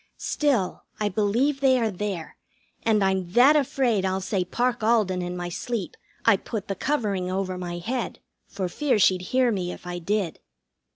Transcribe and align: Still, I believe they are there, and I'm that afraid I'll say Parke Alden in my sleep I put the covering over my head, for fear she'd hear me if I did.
Still, 0.17 0.81
I 0.99 1.09
believe 1.09 1.59
they 1.61 1.77
are 1.77 1.91
there, 1.91 2.35
and 2.81 3.03
I'm 3.03 3.33
that 3.33 3.55
afraid 3.55 4.03
I'll 4.03 4.19
say 4.19 4.43
Parke 4.43 4.81
Alden 4.81 5.21
in 5.21 5.37
my 5.37 5.49
sleep 5.49 5.95
I 6.25 6.37
put 6.37 6.67
the 6.67 6.73
covering 6.73 7.29
over 7.31 7.55
my 7.55 7.77
head, 7.77 8.17
for 8.47 8.67
fear 8.67 8.97
she'd 8.97 9.21
hear 9.29 9.51
me 9.51 9.71
if 9.71 9.85
I 9.85 9.99
did. 9.99 10.39